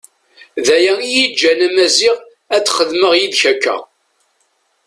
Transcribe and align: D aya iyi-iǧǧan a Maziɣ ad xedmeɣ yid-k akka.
D 0.65 0.67
aya 0.75 0.93
iyi-iǧǧan 0.99 1.59
a 1.67 1.69
Maziɣ 1.75 2.17
ad 2.55 2.65
xedmeɣ 2.75 3.11
yid-k 3.15 3.43
akka. 3.51 3.75